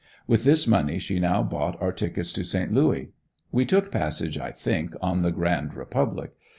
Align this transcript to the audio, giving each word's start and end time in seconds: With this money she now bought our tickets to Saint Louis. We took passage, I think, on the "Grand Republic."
With 0.25 0.45
this 0.45 0.65
money 0.65 0.97
she 0.97 1.19
now 1.19 1.43
bought 1.43 1.79
our 1.79 1.91
tickets 1.91 2.33
to 2.33 2.43
Saint 2.43 2.73
Louis. 2.73 3.11
We 3.51 3.67
took 3.67 3.91
passage, 3.91 4.35
I 4.39 4.49
think, 4.51 4.95
on 4.99 5.21
the 5.21 5.29
"Grand 5.31 5.75
Republic." 5.75 6.33